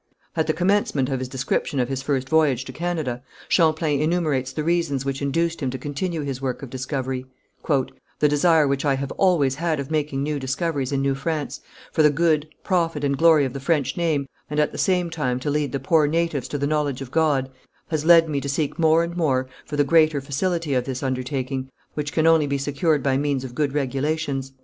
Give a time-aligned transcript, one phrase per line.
[0.35, 4.63] At the commencement of his description of his first voyage to Canada, Champlain enumerates the
[4.63, 7.27] reasons which induced him to continue his work of discovery:
[7.67, 11.61] "The desire which I have always had of making new discoveries in New France,
[11.91, 15.39] for the good, profit and glory of the French name, and at the same time
[15.41, 17.51] to lead the poor natives to the knowledge of God,
[17.89, 21.69] has led me to seek more and more for the greater facility of this undertaking,
[21.93, 24.53] which can only be secured by means of good regulations."